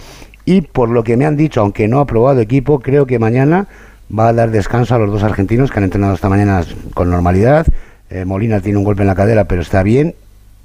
Y 0.44 0.62
por 0.62 0.88
lo 0.88 1.04
que 1.04 1.16
me 1.16 1.24
han 1.24 1.36
dicho, 1.36 1.60
aunque 1.60 1.86
no 1.86 2.00
ha 2.00 2.06
probado 2.06 2.40
equipo, 2.40 2.80
creo 2.80 3.06
que 3.06 3.20
mañana 3.20 3.68
va 4.16 4.26
a 4.26 4.32
dar 4.32 4.50
descanso 4.50 4.96
a 4.96 4.98
los 4.98 5.12
dos 5.12 5.22
argentinos 5.22 5.70
que 5.70 5.78
han 5.78 5.84
entrenado 5.84 6.14
esta 6.14 6.28
mañana 6.28 6.64
con 6.94 7.10
normalidad. 7.10 7.64
Eh, 8.10 8.24
Molina 8.24 8.60
tiene 8.60 8.78
un 8.78 8.84
golpe 8.84 9.02
en 9.02 9.08
la 9.08 9.14
cadera, 9.14 9.44
pero 9.44 9.62
está 9.62 9.84
bien 9.84 10.16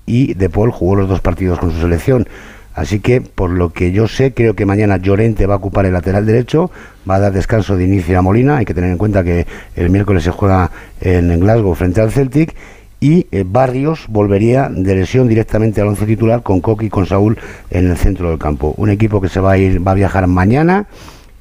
y 0.05 0.33
De 0.33 0.49
Paul 0.49 0.71
jugó 0.71 0.95
los 0.95 1.09
dos 1.09 1.21
partidos 1.21 1.59
con 1.59 1.71
su 1.71 1.79
selección. 1.79 2.27
Así 2.73 2.99
que, 2.99 3.21
por 3.21 3.49
lo 3.49 3.73
que 3.73 3.91
yo 3.91 4.07
sé, 4.07 4.33
creo 4.33 4.55
que 4.55 4.65
mañana 4.65 4.97
Llorente 4.97 5.45
va 5.45 5.55
a 5.55 5.57
ocupar 5.57 5.85
el 5.85 5.93
lateral 5.93 6.25
derecho, 6.25 6.71
va 7.09 7.15
a 7.15 7.19
dar 7.19 7.33
descanso 7.33 7.75
de 7.75 7.83
inicio 7.83 8.17
a 8.17 8.21
Molina. 8.21 8.57
Hay 8.57 8.65
que 8.65 8.73
tener 8.73 8.91
en 8.91 8.97
cuenta 8.97 9.23
que 9.23 9.45
el 9.75 9.89
miércoles 9.89 10.23
se 10.23 10.31
juega 10.31 10.71
en 11.01 11.37
Glasgow 11.39 11.75
frente 11.75 12.01
al 12.01 12.11
Celtic. 12.11 12.55
Y 13.03 13.25
eh, 13.31 13.43
Barrios 13.45 14.05
volvería 14.09 14.69
de 14.69 14.95
lesión 14.95 15.27
directamente 15.27 15.81
al 15.81 15.87
once 15.87 16.05
titular 16.05 16.43
con 16.43 16.61
Coqui 16.61 16.85
y 16.85 16.89
con 16.89 17.07
Saúl 17.07 17.37
en 17.71 17.89
el 17.89 17.97
centro 17.97 18.29
del 18.29 18.37
campo. 18.37 18.75
Un 18.77 18.91
equipo 18.91 19.19
que 19.19 19.27
se 19.27 19.39
va 19.39 19.53
a 19.53 19.57
ir, 19.57 19.85
va 19.85 19.91
a 19.91 19.95
viajar 19.95 20.27
mañana 20.27 20.85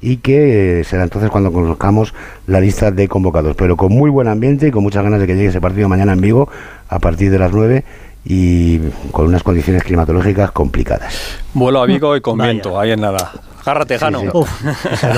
y 0.01 0.17
que 0.17 0.79
eh, 0.79 0.83
será 0.83 1.03
entonces 1.03 1.29
cuando 1.29 1.53
conozcamos 1.53 2.15
la 2.47 2.59
lista 2.59 2.89
de 2.89 3.07
convocados. 3.07 3.55
Pero 3.55 3.77
con 3.77 3.91
muy 3.93 4.09
buen 4.09 4.27
ambiente 4.27 4.67
y 4.67 4.71
con 4.71 4.81
muchas 4.81 5.03
ganas 5.03 5.19
de 5.19 5.27
que 5.27 5.35
llegue 5.35 5.49
ese 5.49 5.61
partido 5.61 5.87
mañana 5.87 6.13
en 6.13 6.21
vivo 6.21 6.49
a 6.89 6.97
partir 6.97 7.29
de 7.29 7.37
las 7.37 7.51
9 7.53 7.83
y 8.25 8.79
con 9.11 9.27
unas 9.27 9.43
condiciones 9.43 9.83
climatológicas 9.83 10.51
complicadas. 10.51 11.39
Vuelo 11.53 11.81
a 11.81 11.85
Vigo 11.85 12.15
y 12.15 12.21
con 12.21 12.37
viento, 12.37 12.79
ahí 12.79 12.91
en 12.91 13.01
nada. 13.01 13.31
Agárrate, 13.61 13.99
Jano. 13.99 14.23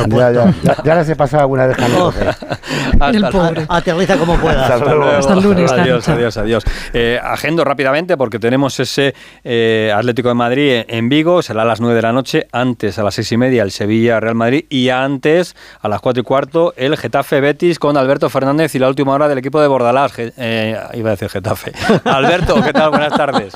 ya, 0.07 0.31
ya, 0.31 0.53
ya, 0.83 0.95
les 0.95 1.09
he 1.09 1.15
pasado 1.15 1.41
alguna 1.41 1.65
vez 1.65 1.77
Jano. 1.77 2.13
el 3.11 3.25
pobre. 3.29 3.65
Aterriza 3.69 4.17
como 4.17 4.37
pueda. 4.37 4.67
Hasta, 4.67 5.33
el 5.33 5.43
lunes. 5.43 5.71
Adiós, 5.71 6.07
adiós, 6.09 6.37
adiós. 6.37 6.63
Eh, 6.93 7.19
agendo 7.23 7.63
rápidamente 7.63 8.17
porque 8.17 8.39
tenemos 8.39 8.79
ese 8.79 9.15
eh, 9.43 9.93
Atlético 9.95 10.27
de 10.27 10.33
Madrid 10.33 10.83
en 10.87 11.07
Vigo, 11.07 11.41
será 11.41 11.61
a 11.61 11.65
las 11.65 11.79
9 11.79 11.95
de 11.95 12.01
la 12.01 12.11
noche, 12.11 12.47
antes 12.51 12.99
a 12.99 13.03
las 13.03 13.15
6 13.15 13.31
y 13.31 13.37
media 13.37 13.63
el 13.63 13.71
Sevilla 13.71 14.19
Real 14.19 14.35
Madrid 14.35 14.65
y 14.69 14.89
antes 14.89 15.55
a 15.81 15.87
las 15.87 16.01
4 16.01 16.21
y 16.21 16.23
cuarto 16.23 16.73
el 16.75 16.97
Getafe 16.97 17.39
Betis 17.39 17.79
con 17.79 17.95
Alberto 17.95 18.29
Fernández 18.29 18.75
y 18.75 18.79
la 18.79 18.89
última 18.89 19.13
hora 19.13 19.29
del 19.29 19.37
equipo 19.37 19.61
de 19.61 19.67
Bordalás. 19.67 20.13
Eh, 20.17 20.77
iba 20.93 21.09
a 21.09 21.11
decir 21.11 21.29
Getafe. 21.29 21.71
Alberto, 22.03 22.61
¿qué 22.61 22.73
tal? 22.73 22.89
Buenas 22.89 23.13
tardes. 23.13 23.53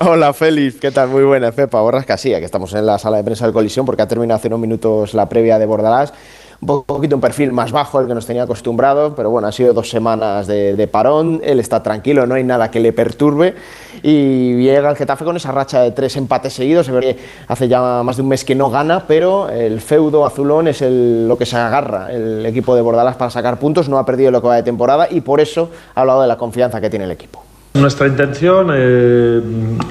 Hola, 0.00 0.32
Félix. 0.32 0.76
¿Qué 0.76 0.92
tal? 0.92 1.08
Muy 1.08 1.24
buena, 1.24 1.50
Pepa. 1.50 1.80
Borras 1.80 2.06
Casilla, 2.06 2.38
que 2.38 2.44
estamos 2.44 2.72
en 2.74 2.86
la 2.86 2.98
sala 2.98 3.16
de 3.16 3.24
prensa 3.24 3.44
del 3.44 3.52
Colisión 3.52 3.84
porque 3.84 4.02
ha 4.02 4.06
terminado 4.06 4.27
hace 4.32 4.48
unos 4.48 4.60
minutos 4.60 5.14
la 5.14 5.28
previa 5.28 5.58
de 5.58 5.66
Bordalás. 5.66 6.12
Un 6.60 6.82
poquito 6.82 7.14
un 7.14 7.20
perfil 7.20 7.52
más 7.52 7.70
bajo 7.70 7.98
al 7.98 8.08
que 8.08 8.14
nos 8.14 8.26
tenía 8.26 8.42
acostumbrado, 8.42 9.14
pero 9.14 9.30
bueno, 9.30 9.46
ha 9.46 9.52
sido 9.52 9.72
dos 9.72 9.88
semanas 9.88 10.48
de, 10.48 10.88
parón, 10.90 11.40
él 11.44 11.60
está 11.60 11.84
tranquilo, 11.84 12.26
no 12.26 12.34
hay 12.34 12.42
nada 12.42 12.68
que 12.68 12.80
le 12.80 12.92
perturbe 12.92 13.54
y 14.02 14.56
llega 14.56 14.90
el 14.90 14.96
Getafe 14.96 15.24
con 15.24 15.36
esa 15.36 15.52
racha 15.52 15.80
de 15.82 15.92
tres 15.92 16.16
empates 16.16 16.54
seguidos, 16.54 16.86
se 16.86 16.92
ve 16.92 17.16
hace 17.46 17.68
ya 17.68 18.02
más 18.02 18.16
de 18.16 18.22
un 18.22 18.28
mes 18.28 18.44
que 18.44 18.56
no 18.56 18.70
gana, 18.70 19.04
pero 19.06 19.48
el 19.48 19.80
feudo 19.80 20.26
azulón 20.26 20.66
es 20.66 20.82
lo 20.82 21.38
que 21.38 21.46
se 21.46 21.56
agarra 21.56 22.10
el 22.10 22.44
equipo 22.44 22.74
de 22.74 22.82
Bordalás 22.82 23.14
para 23.14 23.30
sacar 23.30 23.60
puntos, 23.60 23.88
no 23.88 23.96
ha 23.96 24.04
perdido 24.04 24.32
lo 24.32 24.42
que 24.42 24.48
va 24.48 24.56
de 24.56 24.64
temporada 24.64 25.06
y 25.08 25.20
por 25.20 25.40
eso 25.40 25.70
ha 25.94 26.00
hablado 26.00 26.22
de 26.22 26.26
la 26.26 26.38
confianza 26.38 26.80
que 26.80 26.90
tiene 26.90 27.04
el 27.04 27.12
equipo. 27.12 27.47
Nuestra 27.78 28.08
intención 28.08 28.70
eh, 28.72 29.40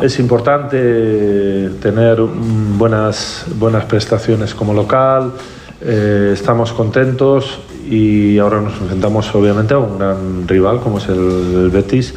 es 0.01 0.20
importante 0.20 1.70
tener 1.82 2.20
buenas, 2.22 3.46
buenas 3.56 3.86
prestaciones 3.86 4.53
como 4.53 4.74
local, 4.74 5.32
eh, 5.79 6.32
estamos 6.34 6.74
contentos 6.74 7.60
y 7.89 8.39
ahora 8.39 8.60
nos 8.60 8.74
enfrentamos 8.82 9.34
obviamente 9.34 9.74
a 9.74 9.77
un 9.77 9.98
gran 9.98 10.48
rival 10.50 10.82
como 10.82 10.98
es 10.98 11.08
el, 11.08 11.70
Betis, 11.72 12.13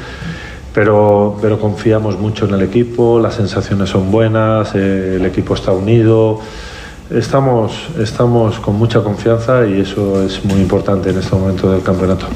pero, 0.74 1.38
pero 1.40 1.60
confiamos 1.60 2.18
mucho 2.18 2.46
en 2.46 2.54
el 2.54 2.62
equipo, 2.62 3.20
las 3.20 3.34
sensaciones 3.34 3.90
son 3.90 4.10
buenas, 4.10 4.74
eh, 4.74 5.16
el 5.20 5.24
equipo 5.24 5.54
está 5.54 5.70
unido. 5.70 6.40
Estamos, 7.10 7.90
estamos 7.98 8.58
con 8.58 8.74
mucha 8.76 9.02
confianza 9.02 9.66
y 9.66 9.80
eso 9.80 10.22
es 10.22 10.44
muy 10.44 10.60
importante 10.60 11.10
en 11.10 11.18
este 11.18 11.34
momento 11.36 11.70
del 11.70 11.82
campeonato. 11.82 12.26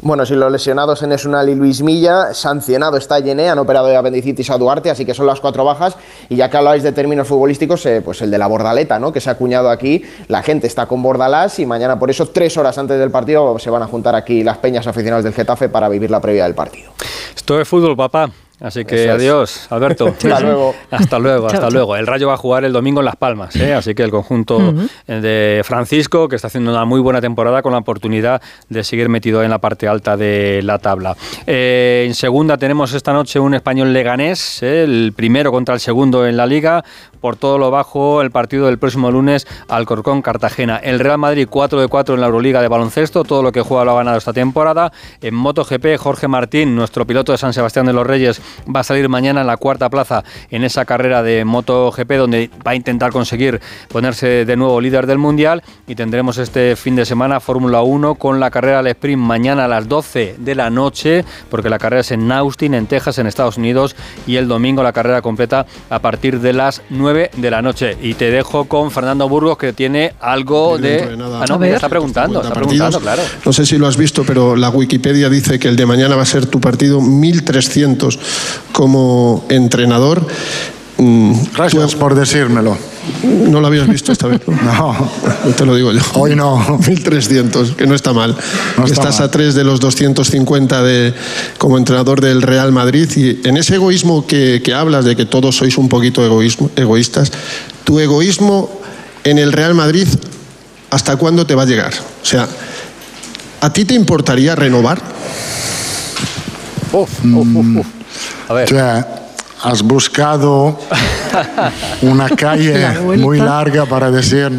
Bueno, 0.00 0.24
si 0.24 0.34
los 0.34 0.52
lesionados 0.52 1.02
en 1.02 1.10
Esunal 1.10 1.48
y 1.48 1.56
Luis 1.56 1.82
Milla, 1.82 2.32
sancionado 2.32 2.96
está 2.96 3.18
Yené, 3.18 3.50
han 3.50 3.58
operado 3.58 3.88
de 3.88 3.96
apendicitis 3.96 4.48
a 4.50 4.56
Duarte, 4.56 4.90
así 4.90 5.04
que 5.04 5.12
son 5.12 5.26
las 5.26 5.40
cuatro 5.40 5.64
bajas. 5.64 5.96
Y 6.28 6.36
ya 6.36 6.48
que 6.48 6.56
habláis 6.56 6.84
de 6.84 6.92
términos 6.92 7.26
futbolísticos, 7.26 7.84
eh, 7.86 8.00
pues 8.04 8.22
el 8.22 8.30
de 8.30 8.38
la 8.38 8.46
bordaleta, 8.46 9.00
¿no? 9.00 9.12
que 9.12 9.20
se 9.20 9.28
ha 9.28 9.32
acuñado 9.32 9.70
aquí, 9.70 10.02
la 10.28 10.42
gente 10.42 10.68
está 10.68 10.86
con 10.86 11.02
Bordalás 11.02 11.58
y 11.58 11.66
mañana 11.66 11.98
por 11.98 12.10
eso, 12.10 12.28
tres 12.28 12.56
horas 12.56 12.78
antes 12.78 12.98
del 12.98 13.10
partido, 13.10 13.58
se 13.58 13.70
van 13.70 13.82
a 13.82 13.86
juntar 13.86 14.14
aquí 14.14 14.44
las 14.44 14.58
peñas 14.58 14.86
aficionadas 14.86 15.24
del 15.24 15.34
Getafe 15.34 15.68
para 15.68 15.88
vivir 15.88 16.10
la 16.10 16.20
previa 16.20 16.44
del 16.44 16.54
partido. 16.54 16.92
Esto 17.34 17.60
es 17.60 17.66
fútbol, 17.66 17.96
papá. 17.96 18.30
Así 18.60 18.84
que 18.84 19.08
adiós, 19.08 19.66
Alberto. 19.70 20.08
hasta 20.16 20.40
luego. 20.40 20.74
Hasta 20.90 21.18
luego, 21.18 21.46
hasta 21.46 21.70
luego. 21.70 21.96
El 21.96 22.06
Rayo 22.06 22.28
va 22.28 22.34
a 22.34 22.36
jugar 22.36 22.64
el 22.64 22.72
domingo 22.72 23.00
en 23.00 23.06
Las 23.06 23.16
Palmas, 23.16 23.54
¿eh? 23.56 23.72
así 23.72 23.94
que 23.94 24.02
el 24.02 24.10
conjunto 24.10 24.74
de 25.06 25.62
Francisco, 25.64 26.28
que 26.28 26.36
está 26.36 26.48
haciendo 26.48 26.72
una 26.72 26.84
muy 26.84 27.00
buena 27.00 27.20
temporada 27.20 27.62
con 27.62 27.72
la 27.72 27.78
oportunidad 27.78 28.42
de 28.68 28.82
seguir 28.82 29.08
metido 29.08 29.42
en 29.42 29.50
la 29.50 29.58
parte 29.58 29.86
alta 29.86 30.16
de 30.16 30.60
la 30.62 30.78
tabla. 30.78 31.16
Eh, 31.46 32.04
en 32.06 32.14
segunda 32.14 32.56
tenemos 32.56 32.92
esta 32.94 33.12
noche 33.12 33.38
un 33.38 33.54
español 33.54 33.92
leganés, 33.92 34.62
¿eh? 34.62 34.82
el 34.82 35.12
primero 35.14 35.52
contra 35.52 35.74
el 35.74 35.80
segundo 35.80 36.26
en 36.26 36.36
la 36.36 36.46
liga, 36.46 36.84
por 37.20 37.36
todo 37.36 37.58
lo 37.58 37.70
bajo 37.70 38.22
el 38.22 38.30
partido 38.30 38.66
del 38.66 38.78
próximo 38.78 39.10
lunes 39.10 39.46
Alcorcón 39.68 40.22
Cartagena. 40.22 40.76
El 40.76 41.00
Real 41.00 41.18
Madrid 41.18 41.46
4 41.48 41.80
de 41.80 41.88
4 41.88 42.14
en 42.14 42.20
la 42.20 42.26
Euroliga 42.26 42.62
de 42.62 42.68
baloncesto, 42.68 43.24
todo 43.24 43.42
lo 43.42 43.52
que 43.52 43.60
juega 43.60 43.84
lo 43.84 43.92
ha 43.92 43.96
ganado 43.96 44.18
esta 44.18 44.32
temporada. 44.32 44.92
En 45.20 45.34
MotoGP 45.34 45.96
Jorge 45.98 46.28
Martín, 46.28 46.74
nuestro 46.74 47.06
piloto 47.06 47.32
de 47.32 47.38
San 47.38 47.52
Sebastián 47.52 47.86
de 47.86 47.92
los 47.92 48.06
Reyes, 48.06 48.40
va 48.74 48.80
a 48.80 48.84
salir 48.84 49.08
mañana 49.08 49.40
en 49.40 49.46
la 49.46 49.56
cuarta 49.56 49.88
plaza 49.90 50.24
en 50.50 50.64
esa 50.64 50.84
carrera 50.84 51.22
de 51.22 51.44
MotoGP 51.44 52.12
donde 52.12 52.50
va 52.66 52.72
a 52.72 52.74
intentar 52.74 53.12
conseguir 53.12 53.60
ponerse 53.88 54.44
de 54.44 54.56
nuevo 54.56 54.80
líder 54.80 55.06
del 55.06 55.18
mundial 55.18 55.62
y 55.86 55.94
tendremos 55.94 56.38
este 56.38 56.76
fin 56.76 56.96
de 56.96 57.04
semana 57.04 57.40
Fórmula 57.40 57.82
1 57.82 58.14
con 58.16 58.40
la 58.40 58.50
carrera 58.50 58.80
al 58.80 58.86
sprint 58.88 59.20
mañana 59.20 59.64
a 59.64 59.68
las 59.68 59.88
12 59.88 60.36
de 60.38 60.54
la 60.54 60.70
noche 60.70 61.24
porque 61.50 61.70
la 61.70 61.78
carrera 61.78 62.00
es 62.00 62.10
en 62.10 62.30
Austin, 62.30 62.74
en 62.74 62.86
Texas, 62.86 63.18
en 63.18 63.26
Estados 63.26 63.56
Unidos 63.56 63.96
y 64.26 64.36
el 64.36 64.48
domingo 64.48 64.82
la 64.82 64.92
carrera 64.92 65.22
completa 65.22 65.66
a 65.90 65.98
partir 66.00 66.40
de 66.40 66.52
las 66.52 66.82
9 66.90 67.30
de 67.36 67.50
la 67.50 67.62
noche. 67.62 67.96
Y 68.02 68.14
te 68.14 68.30
dejo 68.30 68.66
con 68.66 68.90
Fernando 68.90 69.28
Burgos, 69.28 69.58
que 69.58 69.72
tiene 69.72 70.14
algo 70.20 70.78
de. 70.78 71.16
ah, 71.40 71.44
no, 71.48 71.58
me 71.58 71.72
está 71.72 71.88
preguntando, 71.88 72.42
está 72.42 72.54
preguntando, 72.54 73.00
claro. 73.00 73.22
No 73.44 73.52
sé 73.52 73.66
si 73.66 73.78
lo 73.78 73.86
has 73.86 73.96
visto, 73.96 74.24
pero 74.24 74.56
la 74.56 74.70
Wikipedia 74.70 75.28
dice 75.28 75.58
que 75.58 75.68
el 75.68 75.76
de 75.76 75.86
mañana 75.86 76.16
va 76.16 76.22
a 76.22 76.26
ser 76.26 76.46
tu 76.46 76.60
partido 76.60 77.00
1300 77.00 78.18
como 78.72 79.44
entrenador. 79.48 80.26
Mm, 80.98 81.32
Gracias 81.54 81.94
por 81.94 82.14
decírmelo. 82.14 82.76
No 83.22 83.60
lo 83.60 83.66
habías 83.68 83.88
visto 83.88 84.12
esta 84.12 84.26
vez. 84.26 84.40
No. 84.46 85.10
no 85.44 85.50
te 85.52 85.64
lo 85.64 85.74
digo 85.74 85.92
yo. 85.92 86.00
Hoy 86.14 86.34
no. 86.34 86.78
1300, 86.86 87.72
que 87.72 87.86
no 87.86 87.94
está 87.94 88.12
mal. 88.12 88.36
Estás 88.84 89.20
a 89.20 89.30
tres 89.30 89.54
de 89.54 89.64
los 89.64 89.80
250 89.80 90.82
de, 90.82 91.14
como 91.56 91.78
entrenador 91.78 92.20
del 92.20 92.42
Real 92.42 92.72
Madrid 92.72 93.08
y 93.16 93.46
en 93.48 93.56
ese 93.56 93.76
egoísmo 93.76 94.26
que, 94.26 94.60
que 94.62 94.74
hablas 94.74 95.04
de 95.04 95.16
que 95.16 95.24
todos 95.24 95.56
sois 95.56 95.78
un 95.78 95.88
poquito 95.88 96.24
egoísmo, 96.24 96.70
egoístas, 96.76 97.32
tu 97.84 98.00
egoísmo 98.00 98.68
en 99.24 99.38
el 99.38 99.52
Real 99.52 99.74
Madrid, 99.74 100.08
¿hasta 100.90 101.16
cuándo 101.16 101.46
te 101.46 101.54
va 101.54 101.62
a 101.62 101.66
llegar? 101.66 101.92
O 102.22 102.26
sea, 102.26 102.48
¿a 103.60 103.72
ti 103.72 103.84
te 103.84 103.94
importaría 103.94 104.54
renovar? 104.56 105.00
Uf, 106.92 107.24
uf, 107.24 107.56
uf, 107.56 107.86
A 108.48 108.52
ver. 108.54 108.64
O 108.64 108.68
sea, 108.68 109.06
has 109.62 109.82
buscado 109.82 110.78
una 112.02 112.28
calle 112.36 112.88
muy 113.16 113.38
larga 113.38 113.86
para 113.86 114.10
decir, 114.10 114.50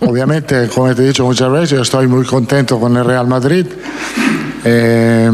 obviamente, 0.00 0.68
como 0.68 0.94
te 0.94 1.02
he 1.02 1.06
dicho 1.08 1.24
muchas 1.24 1.50
veces, 1.50 1.80
estoy 1.80 2.06
muy 2.08 2.24
contento 2.24 2.78
con 2.80 2.96
el 2.96 3.04
Real 3.04 3.26
Madrid. 3.26 3.66
Eh, 4.64 5.30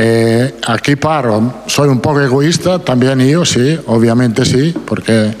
Eh, 0.00 0.54
aquí 0.68 0.94
paro, 0.94 1.62
soy 1.66 1.88
un 1.88 1.98
poco 1.98 2.20
egoísta, 2.20 2.78
también 2.78 3.18
yo, 3.26 3.44
sí, 3.44 3.76
obviamente 3.86 4.44
sí, 4.44 4.72
porque... 4.86 5.34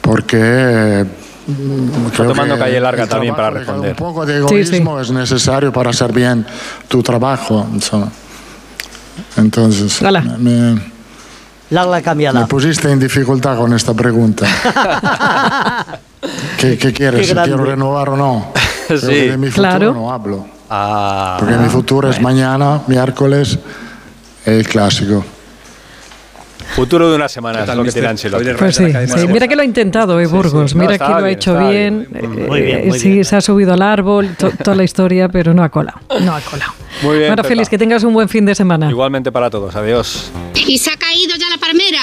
Porque... 0.00 1.04
mm, 1.46 2.06
Está 2.06 2.16
creo 2.16 2.28
tomando 2.28 2.54
que 2.54 2.60
calle 2.60 2.80
larga 2.80 3.06
también 3.06 3.34
para 3.34 3.50
responder. 3.50 3.90
Un 3.90 3.96
poco 3.96 4.24
de 4.24 4.38
egoísmo 4.38 4.98
es 4.98 5.10
necesario 5.10 5.72
para 5.72 5.90
hacer 5.90 6.10
bien 6.12 6.46
tu 6.88 7.02
trabajo. 7.02 7.66
insomma. 7.74 8.10
Entonces, 9.36 10.00
me, 10.38 10.80
La 11.70 12.02
cambiada. 12.02 12.40
me 12.40 12.46
pusiste 12.46 12.90
en 12.90 12.98
dificultad 13.00 13.56
con 13.56 13.72
esta 13.72 13.92
pregunta. 13.94 14.46
¿Qué, 16.58 16.76
qué 16.78 16.92
quieres? 16.92 17.20
Qué 17.20 17.26
si 17.26 17.34
quiero 17.34 17.64
renovar 17.64 18.10
o 18.10 18.16
no? 18.16 18.52
Sí. 18.88 19.28
de 19.28 19.36
mi 19.36 19.48
futuro 19.48 19.68
Claro. 19.68 19.94
no 19.94 20.12
hablo. 20.12 20.46
Ah, 20.70 21.36
Porque 21.40 21.56
mi 21.56 21.68
futuro 21.68 22.08
es 22.08 22.20
mañana, 22.20 22.80
miércoles, 22.86 23.58
el 24.44 24.66
clásico. 24.68 25.24
Futuro 26.74 27.08
de 27.10 27.16
una 27.16 27.28
semana, 27.28 27.64
es 27.64 27.74
lo 27.74 27.84
que 27.84 27.92
tiene 27.92 28.08
Ancelotti. 28.08 28.50
Pues 28.58 28.76
sí, 28.76 28.84
sí. 29.06 29.28
mira 29.28 29.48
que 29.48 29.56
lo 29.56 29.62
ha 29.62 29.64
intentado, 29.64 30.20
eh, 30.20 30.26
Burgos. 30.26 30.74
No, 30.74 30.82
Mira 30.82 30.98
que 30.98 31.04
lo 31.08 31.16
ha 31.24 31.30
hecho 31.30 31.58
bien. 31.58 32.06
bien. 32.10 32.24
eh, 32.24 32.28
Muy 32.48 32.60
bien, 32.62 32.88
muy 32.88 32.98
sí, 32.98 33.10
bien. 33.12 33.24
se 33.24 33.36
ha 33.36 33.40
subido 33.40 33.72
al 33.72 33.82
árbol, 33.82 34.34
to- 34.38 34.50
toda 34.64 34.76
la 34.76 34.84
historia, 34.84 35.28
pero 35.28 35.54
no 35.54 35.62
ha 35.62 35.68
colado. 35.68 36.00
No 36.20 36.34
ha 36.34 36.40
colado. 36.40 36.72
Muy 37.02 37.18
bien, 37.18 37.28
Bueno. 37.30 37.44
Félix, 37.44 37.68
que 37.68 37.76
tengas 37.78 38.02
un 38.04 38.14
buen 38.14 38.28
fin 38.28 38.44
de 38.46 38.54
semana. 38.54 38.90
Igualmente 38.90 39.30
para 39.30 39.50
todos. 39.50 39.76
Adiós. 39.76 40.30
Y 40.66 40.78
se 40.78 40.90
ha 40.90 40.96
caído 40.96 41.34
ya 41.36 41.48
la 41.50 41.58
palmera. 41.58 42.00